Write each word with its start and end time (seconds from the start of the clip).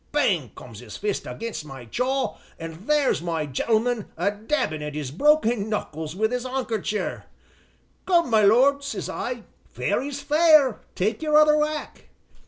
Bang 0.11 0.49
comes 0.55 0.81
'is 0.81 0.97
fist 0.97 1.27
again' 1.27 1.53
my 1.63 1.85
jaw, 1.85 2.35
an' 2.57 2.87
there's 2.87 3.21
my 3.21 3.45
gentleman 3.45 4.07
a 4.17 4.31
dabbin' 4.31 4.81
at 4.81 4.95
'is 4.95 5.11
broken 5.11 5.69
knuckles 5.69 6.15
wi' 6.15 6.25
'is 6.25 6.43
'ankercher. 6.43 7.25
'Come, 8.07 8.31
my 8.31 8.41
lord,' 8.41 8.83
says 8.83 9.07
I, 9.07 9.43
'fair 9.69 10.01
is 10.01 10.19
fair, 10.19 10.79
take 10.95 11.21
your 11.21 11.37
other 11.37 11.55
whack.' 11.57 12.07